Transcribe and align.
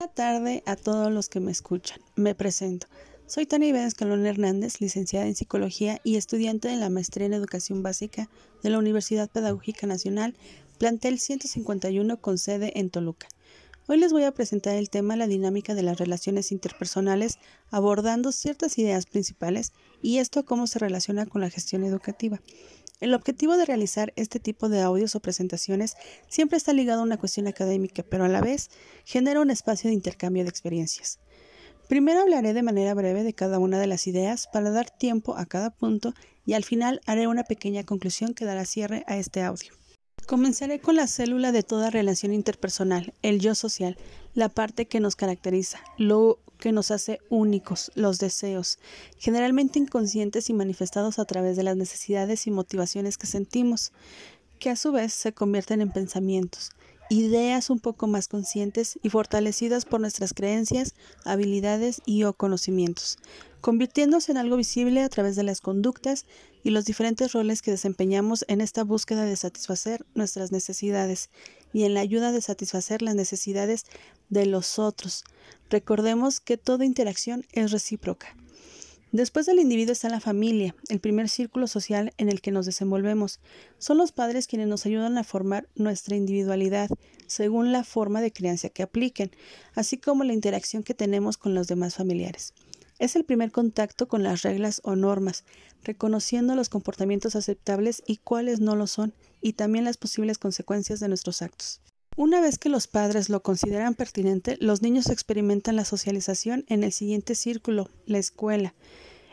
Buenas 0.00 0.14
tardes 0.14 0.62
a 0.64 0.76
todos 0.76 1.12
los 1.12 1.28
que 1.28 1.40
me 1.40 1.52
escuchan. 1.52 2.00
Me 2.16 2.34
presento. 2.34 2.86
Soy 3.26 3.44
Tania 3.44 3.68
Ives 3.68 3.92
Calón 3.92 4.24
Hernández, 4.24 4.80
licenciada 4.80 5.26
en 5.26 5.34
Psicología 5.34 6.00
y 6.04 6.16
estudiante 6.16 6.68
de 6.68 6.76
la 6.76 6.88
Maestría 6.88 7.26
en 7.26 7.34
Educación 7.34 7.82
Básica 7.82 8.30
de 8.62 8.70
la 8.70 8.78
Universidad 8.78 9.28
Pedagógica 9.30 9.86
Nacional, 9.86 10.34
plantel 10.78 11.18
151 11.18 12.18
con 12.18 12.38
sede 12.38 12.72
en 12.80 12.88
Toluca. 12.88 13.28
Hoy 13.88 13.98
les 13.98 14.10
voy 14.10 14.24
a 14.24 14.32
presentar 14.32 14.76
el 14.76 14.88
tema 14.88 15.16
La 15.16 15.26
dinámica 15.26 15.74
de 15.74 15.82
las 15.82 15.98
relaciones 15.98 16.50
interpersonales, 16.50 17.38
abordando 17.70 18.32
ciertas 18.32 18.78
ideas 18.78 19.04
principales 19.04 19.74
y 20.00 20.16
esto 20.16 20.46
cómo 20.46 20.66
se 20.66 20.78
relaciona 20.78 21.26
con 21.26 21.42
la 21.42 21.50
gestión 21.50 21.84
educativa. 21.84 22.40
El 23.00 23.14
objetivo 23.14 23.56
de 23.56 23.64
realizar 23.64 24.12
este 24.16 24.40
tipo 24.40 24.68
de 24.68 24.82
audios 24.82 25.14
o 25.14 25.20
presentaciones 25.20 25.96
siempre 26.28 26.58
está 26.58 26.74
ligado 26.74 27.00
a 27.00 27.04
una 27.04 27.16
cuestión 27.16 27.46
académica, 27.46 28.02
pero 28.02 28.24
a 28.24 28.28
la 28.28 28.42
vez 28.42 28.70
genera 29.06 29.40
un 29.40 29.50
espacio 29.50 29.88
de 29.88 29.94
intercambio 29.94 30.42
de 30.42 30.50
experiencias. 30.50 31.18
Primero 31.88 32.20
hablaré 32.20 32.52
de 32.52 32.62
manera 32.62 32.92
breve 32.92 33.24
de 33.24 33.32
cada 33.32 33.58
una 33.58 33.78
de 33.78 33.86
las 33.86 34.06
ideas 34.06 34.48
para 34.52 34.70
dar 34.70 34.90
tiempo 34.90 35.34
a 35.36 35.46
cada 35.46 35.70
punto 35.70 36.12
y 36.44 36.52
al 36.52 36.62
final 36.62 37.00
haré 37.06 37.26
una 37.26 37.44
pequeña 37.44 37.84
conclusión 37.84 38.34
que 38.34 38.44
dará 38.44 38.66
cierre 38.66 39.02
a 39.06 39.16
este 39.16 39.42
audio. 39.42 39.72
Comenzaré 40.26 40.78
con 40.78 40.94
la 40.94 41.06
célula 41.06 41.52
de 41.52 41.62
toda 41.62 41.90
relación 41.90 42.34
interpersonal, 42.34 43.14
el 43.22 43.40
yo 43.40 43.54
social, 43.54 43.96
la 44.34 44.50
parte 44.50 44.86
que 44.86 45.00
nos 45.00 45.16
caracteriza, 45.16 45.80
lo 45.96 46.38
que 46.60 46.72
nos 46.72 46.90
hace 46.90 47.18
únicos, 47.28 47.90
los 47.94 48.18
deseos, 48.18 48.78
generalmente 49.18 49.78
inconscientes 49.78 50.50
y 50.50 50.52
manifestados 50.52 51.18
a 51.18 51.24
través 51.24 51.56
de 51.56 51.64
las 51.64 51.76
necesidades 51.76 52.46
y 52.46 52.50
motivaciones 52.52 53.18
que 53.18 53.26
sentimos, 53.26 53.92
que 54.60 54.70
a 54.70 54.76
su 54.76 54.92
vez 54.92 55.12
se 55.12 55.32
convierten 55.32 55.80
en 55.80 55.90
pensamientos, 55.90 56.70
ideas 57.10 57.70
un 57.70 57.80
poco 57.80 58.06
más 58.06 58.28
conscientes 58.28 58.98
y 59.02 59.10
fortalecidas 59.10 59.84
por 59.84 60.00
nuestras 60.00 60.32
creencias, 60.32 60.94
habilidades 61.24 62.00
y 62.06 62.22
o 62.22 62.34
conocimientos, 62.34 63.18
convirtiéndose 63.60 64.30
en 64.30 64.38
algo 64.38 64.56
visible 64.56 65.02
a 65.02 65.08
través 65.08 65.34
de 65.34 65.42
las 65.42 65.60
conductas 65.60 66.24
y 66.62 66.70
los 66.70 66.84
diferentes 66.84 67.32
roles 67.32 67.62
que 67.62 67.72
desempeñamos 67.72 68.44
en 68.46 68.60
esta 68.60 68.84
búsqueda 68.84 69.24
de 69.24 69.34
satisfacer 69.36 70.06
nuestras 70.14 70.52
necesidades 70.52 71.30
y 71.72 71.84
en 71.84 71.94
la 71.94 72.00
ayuda 72.00 72.30
de 72.30 72.42
satisfacer 72.42 73.02
las 73.02 73.16
necesidades 73.16 73.86
de 74.28 74.46
los 74.46 74.78
otros. 74.78 75.24
Recordemos 75.70 76.40
que 76.40 76.56
toda 76.56 76.84
interacción 76.84 77.46
es 77.52 77.70
recíproca. 77.70 78.34
Después 79.12 79.46
del 79.46 79.60
individuo 79.60 79.92
está 79.92 80.08
la 80.08 80.20
familia, 80.20 80.74
el 80.88 81.00
primer 81.00 81.28
círculo 81.28 81.68
social 81.68 82.12
en 82.18 82.28
el 82.28 82.40
que 82.40 82.50
nos 82.50 82.66
desenvolvemos. 82.66 83.38
Son 83.78 83.96
los 83.96 84.10
padres 84.10 84.48
quienes 84.48 84.66
nos 84.66 84.84
ayudan 84.84 85.16
a 85.16 85.24
formar 85.24 85.68
nuestra 85.76 86.16
individualidad 86.16 86.88
según 87.28 87.70
la 87.70 87.84
forma 87.84 88.20
de 88.20 88.32
crianza 88.32 88.68
que 88.68 88.82
apliquen, 88.82 89.30
así 89.74 89.96
como 89.96 90.24
la 90.24 90.32
interacción 90.32 90.82
que 90.82 90.94
tenemos 90.94 91.36
con 91.38 91.54
los 91.54 91.68
demás 91.68 91.94
familiares. 91.94 92.52
Es 92.98 93.14
el 93.14 93.24
primer 93.24 93.52
contacto 93.52 94.08
con 94.08 94.24
las 94.24 94.42
reglas 94.42 94.80
o 94.84 94.96
normas, 94.96 95.44
reconociendo 95.84 96.56
los 96.56 96.68
comportamientos 96.68 97.36
aceptables 97.36 98.02
y 98.06 98.16
cuáles 98.18 98.58
no 98.58 98.74
lo 98.74 98.88
son, 98.88 99.14
y 99.40 99.52
también 99.52 99.84
las 99.84 99.96
posibles 99.96 100.38
consecuencias 100.38 100.98
de 100.98 101.08
nuestros 101.08 101.42
actos. 101.42 101.80
Una 102.20 102.42
vez 102.42 102.58
que 102.58 102.68
los 102.68 102.86
padres 102.86 103.30
lo 103.30 103.42
consideran 103.42 103.94
pertinente, 103.94 104.58
los 104.60 104.82
niños 104.82 105.08
experimentan 105.08 105.74
la 105.74 105.86
socialización 105.86 106.66
en 106.68 106.84
el 106.84 106.92
siguiente 106.92 107.34
círculo, 107.34 107.88
la 108.04 108.18
escuela. 108.18 108.74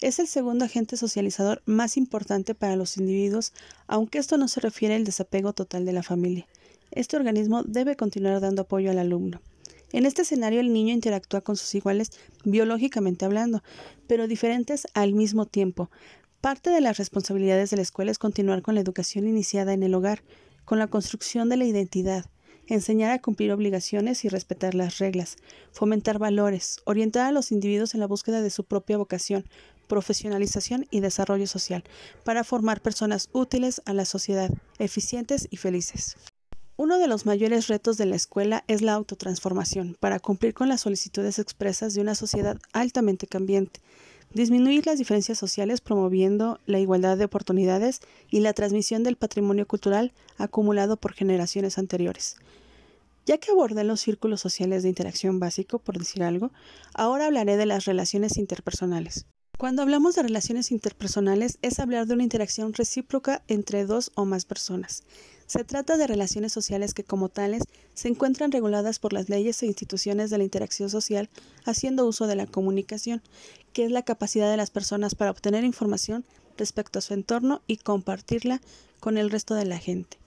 Es 0.00 0.18
el 0.18 0.26
segundo 0.26 0.64
agente 0.64 0.96
socializador 0.96 1.60
más 1.66 1.98
importante 1.98 2.54
para 2.54 2.76
los 2.76 2.96
individuos, 2.96 3.52
aunque 3.86 4.16
esto 4.16 4.38
no 4.38 4.48
se 4.48 4.60
refiere 4.60 4.94
al 4.94 5.04
desapego 5.04 5.52
total 5.52 5.84
de 5.84 5.92
la 5.92 6.02
familia. 6.02 6.46
Este 6.90 7.18
organismo 7.18 7.64
debe 7.64 7.96
continuar 7.96 8.40
dando 8.40 8.62
apoyo 8.62 8.90
al 8.90 8.98
alumno. 8.98 9.42
En 9.92 10.06
este 10.06 10.22
escenario 10.22 10.60
el 10.60 10.72
niño 10.72 10.94
interactúa 10.94 11.42
con 11.42 11.58
sus 11.58 11.74
iguales 11.74 12.12
biológicamente 12.46 13.26
hablando, 13.26 13.62
pero 14.06 14.26
diferentes 14.26 14.86
al 14.94 15.12
mismo 15.12 15.44
tiempo. 15.44 15.90
Parte 16.40 16.70
de 16.70 16.80
las 16.80 16.96
responsabilidades 16.96 17.68
de 17.68 17.76
la 17.76 17.82
escuela 17.82 18.10
es 18.10 18.18
continuar 18.18 18.62
con 18.62 18.74
la 18.74 18.80
educación 18.80 19.28
iniciada 19.28 19.74
en 19.74 19.82
el 19.82 19.94
hogar, 19.94 20.22
con 20.64 20.78
la 20.78 20.86
construcción 20.86 21.50
de 21.50 21.58
la 21.58 21.66
identidad, 21.66 22.24
enseñar 22.66 23.10
a 23.10 23.20
cumplir 23.20 23.52
obligaciones 23.52 24.24
y 24.24 24.28
respetar 24.28 24.74
las 24.74 24.98
reglas, 24.98 25.36
fomentar 25.72 26.18
valores, 26.18 26.78
orientar 26.84 27.26
a 27.26 27.32
los 27.32 27.52
individuos 27.52 27.94
en 27.94 28.00
la 28.00 28.06
búsqueda 28.06 28.42
de 28.42 28.50
su 28.50 28.64
propia 28.64 28.98
vocación, 28.98 29.44
profesionalización 29.88 30.86
y 30.90 31.00
desarrollo 31.00 31.46
social, 31.46 31.84
para 32.24 32.44
formar 32.44 32.80
personas 32.80 33.28
útiles 33.32 33.82
a 33.84 33.92
la 33.92 34.04
sociedad, 34.04 34.50
eficientes 34.78 35.48
y 35.50 35.56
felices. 35.56 36.16
Uno 36.76 36.98
de 36.98 37.08
los 37.08 37.26
mayores 37.26 37.66
retos 37.66 37.98
de 37.98 38.06
la 38.06 38.16
escuela 38.16 38.64
es 38.66 38.80
la 38.80 38.94
autotransformación, 38.94 39.98
para 40.00 40.18
cumplir 40.18 40.54
con 40.54 40.68
las 40.68 40.80
solicitudes 40.80 41.38
expresas 41.38 41.92
de 41.92 42.00
una 42.00 42.14
sociedad 42.14 42.58
altamente 42.72 43.26
cambiante, 43.26 43.80
disminuir 44.32 44.86
las 44.86 44.98
diferencias 44.98 45.38
sociales 45.38 45.80
promoviendo 45.80 46.60
la 46.66 46.78
igualdad 46.78 47.18
de 47.18 47.24
oportunidades 47.24 48.00
y 48.30 48.40
la 48.40 48.52
transmisión 48.52 49.02
del 49.02 49.16
patrimonio 49.16 49.66
cultural 49.66 50.12
acumulado 50.38 50.96
por 50.96 51.12
generaciones 51.12 51.78
anteriores. 51.78 52.36
Ya 53.26 53.38
que 53.38 53.50
abordé 53.50 53.84
los 53.84 54.00
círculos 54.00 54.40
sociales 54.40 54.82
de 54.82 54.88
interacción 54.88 55.38
básico, 55.38 55.78
por 55.78 55.98
decir 55.98 56.22
algo, 56.22 56.50
ahora 56.94 57.26
hablaré 57.26 57.56
de 57.56 57.66
las 57.66 57.84
relaciones 57.84 58.38
interpersonales. 58.38 59.26
Cuando 59.60 59.82
hablamos 59.82 60.14
de 60.14 60.22
relaciones 60.22 60.70
interpersonales 60.70 61.58
es 61.60 61.80
hablar 61.80 62.06
de 62.06 62.14
una 62.14 62.22
interacción 62.22 62.72
recíproca 62.72 63.42
entre 63.46 63.84
dos 63.84 64.10
o 64.14 64.24
más 64.24 64.46
personas. 64.46 65.02
Se 65.46 65.64
trata 65.64 65.98
de 65.98 66.06
relaciones 66.06 66.50
sociales 66.50 66.94
que 66.94 67.04
como 67.04 67.28
tales 67.28 67.64
se 67.92 68.08
encuentran 68.08 68.52
reguladas 68.52 68.98
por 68.98 69.12
las 69.12 69.28
leyes 69.28 69.62
e 69.62 69.66
instituciones 69.66 70.30
de 70.30 70.38
la 70.38 70.44
interacción 70.44 70.88
social 70.88 71.28
haciendo 71.66 72.06
uso 72.06 72.26
de 72.26 72.36
la 72.36 72.46
comunicación, 72.46 73.20
que 73.74 73.84
es 73.84 73.90
la 73.90 74.02
capacidad 74.02 74.50
de 74.50 74.56
las 74.56 74.70
personas 74.70 75.14
para 75.14 75.30
obtener 75.30 75.62
información 75.62 76.24
respecto 76.56 76.98
a 76.98 77.02
su 77.02 77.12
entorno 77.12 77.60
y 77.66 77.76
compartirla 77.76 78.62
con 78.98 79.18
el 79.18 79.28
resto 79.28 79.54
de 79.54 79.66
la 79.66 79.76
gente. 79.76 80.19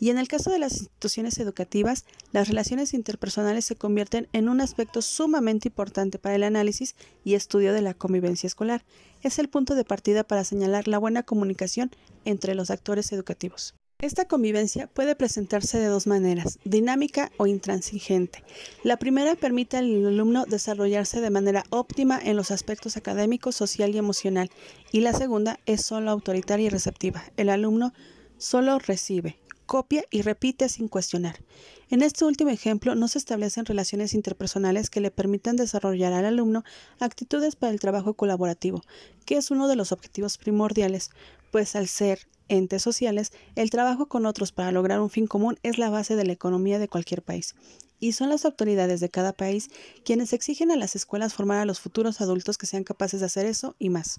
Y 0.00 0.08
en 0.08 0.16
el 0.16 0.28
caso 0.28 0.50
de 0.50 0.58
las 0.58 0.78
instituciones 0.78 1.38
educativas, 1.38 2.06
las 2.32 2.48
relaciones 2.48 2.94
interpersonales 2.94 3.66
se 3.66 3.76
convierten 3.76 4.28
en 4.32 4.48
un 4.48 4.62
aspecto 4.62 5.02
sumamente 5.02 5.68
importante 5.68 6.18
para 6.18 6.36
el 6.36 6.42
análisis 6.42 6.96
y 7.22 7.34
estudio 7.34 7.74
de 7.74 7.82
la 7.82 7.92
convivencia 7.92 8.46
escolar. 8.46 8.82
Es 9.22 9.38
el 9.38 9.50
punto 9.50 9.74
de 9.74 9.84
partida 9.84 10.24
para 10.24 10.44
señalar 10.44 10.88
la 10.88 10.96
buena 10.96 11.22
comunicación 11.22 11.90
entre 12.24 12.54
los 12.54 12.70
actores 12.70 13.12
educativos. 13.12 13.74
Esta 13.98 14.24
convivencia 14.24 14.86
puede 14.86 15.14
presentarse 15.14 15.78
de 15.78 15.88
dos 15.88 16.06
maneras, 16.06 16.58
dinámica 16.64 17.30
o 17.36 17.46
intransigente. 17.46 18.42
La 18.82 18.96
primera 18.96 19.34
permite 19.34 19.76
al 19.76 20.06
alumno 20.06 20.46
desarrollarse 20.46 21.20
de 21.20 21.28
manera 21.28 21.64
óptima 21.68 22.18
en 22.18 22.36
los 22.36 22.50
aspectos 22.50 22.96
académico, 22.96 23.52
social 23.52 23.94
y 23.94 23.98
emocional, 23.98 24.48
y 24.90 25.00
la 25.00 25.12
segunda 25.12 25.60
es 25.66 25.82
solo 25.82 26.10
autoritaria 26.10 26.68
y 26.68 26.70
receptiva. 26.70 27.22
El 27.36 27.50
alumno 27.50 27.92
solo 28.38 28.78
recibe 28.78 29.36
copia 29.70 30.04
y 30.10 30.22
repite 30.22 30.68
sin 30.68 30.88
cuestionar. 30.88 31.44
En 31.90 32.02
este 32.02 32.24
último 32.24 32.50
ejemplo 32.50 32.96
no 32.96 33.06
se 33.06 33.18
establecen 33.18 33.66
relaciones 33.66 34.14
interpersonales 34.14 34.90
que 34.90 35.00
le 35.00 35.12
permitan 35.12 35.54
desarrollar 35.54 36.12
al 36.12 36.24
alumno 36.24 36.64
actitudes 36.98 37.54
para 37.54 37.70
el 37.72 37.78
trabajo 37.78 38.14
colaborativo, 38.14 38.82
que 39.24 39.36
es 39.36 39.52
uno 39.52 39.68
de 39.68 39.76
los 39.76 39.92
objetivos 39.92 40.38
primordiales, 40.38 41.10
pues 41.52 41.76
al 41.76 41.86
ser 41.86 42.26
entes 42.48 42.82
sociales, 42.82 43.30
el 43.54 43.70
trabajo 43.70 44.06
con 44.06 44.26
otros 44.26 44.50
para 44.50 44.72
lograr 44.72 45.00
un 45.00 45.08
fin 45.08 45.28
común 45.28 45.56
es 45.62 45.78
la 45.78 45.88
base 45.88 46.16
de 46.16 46.24
la 46.24 46.32
economía 46.32 46.80
de 46.80 46.88
cualquier 46.88 47.22
país. 47.22 47.54
Y 48.00 48.10
son 48.10 48.28
las 48.28 48.44
autoridades 48.44 48.98
de 48.98 49.08
cada 49.08 49.32
país 49.32 49.70
quienes 50.04 50.32
exigen 50.32 50.72
a 50.72 50.76
las 50.76 50.96
escuelas 50.96 51.32
formar 51.32 51.58
a 51.58 51.64
los 51.64 51.78
futuros 51.78 52.20
adultos 52.20 52.58
que 52.58 52.66
sean 52.66 52.82
capaces 52.82 53.20
de 53.20 53.26
hacer 53.26 53.46
eso 53.46 53.76
y 53.78 53.90
más. 53.90 54.18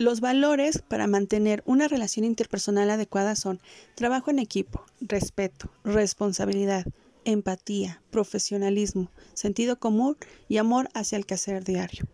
Los 0.00 0.22
valores 0.22 0.80
para 0.88 1.06
mantener 1.06 1.62
una 1.66 1.86
relación 1.86 2.24
interpersonal 2.24 2.88
adecuada 2.88 3.36
son 3.36 3.60
trabajo 3.94 4.30
en 4.30 4.38
equipo, 4.38 4.86
respeto, 5.02 5.70
responsabilidad, 5.84 6.86
empatía, 7.26 8.00
profesionalismo, 8.10 9.10
sentido 9.34 9.78
común 9.78 10.16
y 10.48 10.56
amor 10.56 10.88
hacia 10.94 11.18
el 11.18 11.26
quehacer 11.26 11.64
diario. 11.64 12.06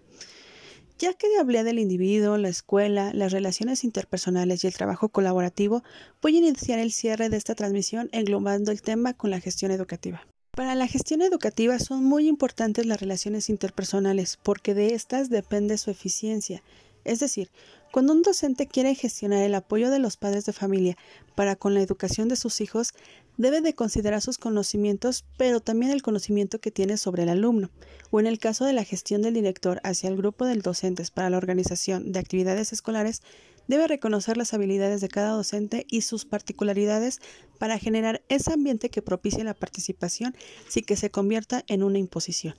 Ya 0.99 1.15
que 1.15 1.29
hablé 1.39 1.63
del 1.63 1.79
individuo, 1.79 2.37
la 2.39 2.49
escuela, 2.49 3.13
las 3.15 3.31
relaciones 3.31 3.85
interpersonales 3.85 4.65
y 4.65 4.67
el 4.67 4.75
trabajo 4.75 5.11
colaborativo, 5.11 5.85
voy 6.21 6.35
a 6.35 6.39
iniciar 6.39 6.81
el 6.81 6.91
cierre 6.91 7.29
de 7.29 7.37
esta 7.37 7.55
transmisión 7.55 8.09
englobando 8.11 8.73
el 8.73 8.83
tema 8.83 9.13
con 9.13 9.31
la 9.31 9.39
gestión 9.39 9.71
educativa. 9.71 10.27
Para 10.51 10.75
la 10.75 10.89
gestión 10.89 11.23
educativa 11.23 11.79
son 11.79 12.03
muy 12.03 12.27
importantes 12.27 12.85
las 12.85 12.99
relaciones 12.99 13.49
interpersonales 13.49 14.41
porque 14.43 14.75
de 14.75 14.95
estas 14.95 15.31
depende 15.31 15.79
su 15.79 15.93
eficiencia 15.93 16.65
es 17.07 17.21
decir, 17.21 17.51
cuando 17.93 18.13
un 18.13 18.23
docente 18.23 18.67
quiere 18.67 18.95
gestionar 18.95 19.43
el 19.43 19.55
apoyo 19.55 19.91
de 19.91 19.99
los 19.99 20.17
padres 20.17 20.45
de 20.45 20.53
familia 20.53 20.97
para 21.35 21.57
con 21.57 21.73
la 21.73 21.81
educación 21.81 22.29
de 22.29 22.37
sus 22.37 22.61
hijos, 22.61 22.93
debe 23.37 23.61
de 23.61 23.75
considerar 23.75 24.21
sus 24.21 24.39
conocimientos, 24.39 25.25
pero 25.37 25.61
también 25.61 25.93
el 25.93 26.03
conocimiento 26.03 26.61
que 26.61 26.71
tiene 26.71 26.97
sobre 26.97 27.23
el 27.23 27.29
alumno, 27.29 27.71
o 28.11 28.21
en 28.21 28.27
el 28.27 28.39
caso 28.39 28.65
de 28.65 28.73
la 28.73 28.85
gestión 28.85 29.23
del 29.23 29.35
director 29.35 29.81
hacia 29.85 30.09
el 30.09 30.17
grupo 30.17 30.45
de 30.45 30.57
docentes 30.57 31.11
para 31.11 31.31
la 31.31 31.37
organización 31.37 32.13
de 32.13 32.19
actividades 32.19 32.73
escolares, 32.73 33.23
debe 33.69 33.89
reconocer 33.89 34.37
las 34.37 34.55
habilidades 34.55 35.01
de 35.01 35.09
cada 35.09 35.31
docente 35.31 35.87
y 35.89 36.03
sus 36.03 36.25
particularidades 36.25 37.21
para 37.59 37.79
generar 37.79 38.23
ese 38.29 38.53
ambiente 38.53 38.91
que 38.91 39.03
propicie 39.03 39.45
la 39.45 39.55
participación 39.55 40.35
sin 40.69 40.85
que 40.85 40.97
se 40.97 41.11
convierta 41.11 41.65
en 41.69 41.83
una 41.83 41.99
imposición. 41.99 42.55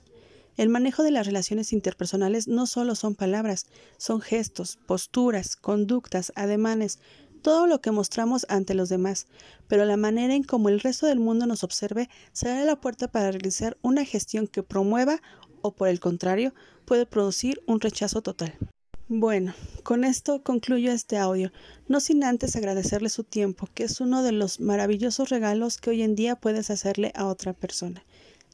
El 0.58 0.70
manejo 0.70 1.04
de 1.04 1.12
las 1.12 1.24
relaciones 1.24 1.72
interpersonales 1.72 2.48
no 2.48 2.66
solo 2.66 2.96
son 2.96 3.14
palabras, 3.14 3.66
son 3.96 4.20
gestos, 4.20 4.76
posturas, 4.86 5.54
conductas, 5.54 6.32
ademanes, 6.34 6.98
todo 7.42 7.68
lo 7.68 7.80
que 7.80 7.92
mostramos 7.92 8.44
ante 8.48 8.74
los 8.74 8.88
demás, 8.88 9.28
pero 9.68 9.84
la 9.84 9.96
manera 9.96 10.34
en 10.34 10.42
cómo 10.42 10.68
el 10.68 10.80
resto 10.80 11.06
del 11.06 11.20
mundo 11.20 11.46
nos 11.46 11.62
observe 11.62 12.10
será 12.32 12.64
la 12.64 12.80
puerta 12.80 13.06
para 13.06 13.30
realizar 13.30 13.76
una 13.82 14.04
gestión 14.04 14.48
que 14.48 14.64
promueva 14.64 15.22
o 15.62 15.76
por 15.76 15.86
el 15.86 16.00
contrario 16.00 16.52
puede 16.86 17.06
producir 17.06 17.62
un 17.68 17.80
rechazo 17.80 18.20
total. 18.20 18.58
Bueno, 19.06 19.54
con 19.84 20.02
esto 20.02 20.42
concluyo 20.42 20.90
este 20.90 21.18
audio, 21.18 21.52
no 21.86 22.00
sin 22.00 22.24
antes 22.24 22.56
agradecerle 22.56 23.10
su 23.10 23.22
tiempo, 23.22 23.68
que 23.74 23.84
es 23.84 24.00
uno 24.00 24.24
de 24.24 24.32
los 24.32 24.58
maravillosos 24.58 25.28
regalos 25.28 25.78
que 25.78 25.90
hoy 25.90 26.02
en 26.02 26.16
día 26.16 26.34
puedes 26.34 26.68
hacerle 26.70 27.12
a 27.14 27.26
otra 27.26 27.52
persona. 27.52 28.02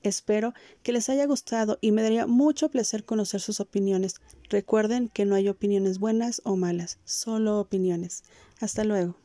Espero 0.05 0.53
que 0.83 0.93
les 0.93 1.09
haya 1.09 1.27
gustado 1.27 1.79
y 1.81 1.91
me 1.91 2.03
daría 2.03 2.27
mucho 2.27 2.71
placer 2.71 3.05
conocer 3.05 3.41
sus 3.41 3.59
opiniones. 3.59 4.17
Recuerden 4.51 5.09
que 5.09 5.25
no 5.25 5.35
hay 5.35 5.49
opiniones 5.49 5.99
buenas 5.99 6.43
o 6.45 6.57
malas, 6.57 6.99
solo 7.05 7.59
opiniones. 7.59 8.23
Hasta 8.61 8.85
luego. 8.85 9.24